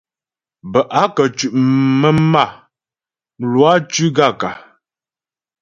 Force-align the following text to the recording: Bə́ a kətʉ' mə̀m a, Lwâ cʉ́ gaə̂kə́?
Bə́ 0.71 0.83
a 0.99 1.01
kətʉ' 1.15 1.47
mə̀m 1.99 2.33
a, 2.43 2.45
Lwâ 3.51 3.71
cʉ́ 3.91 4.07
gaə̂kə́? 4.15 4.53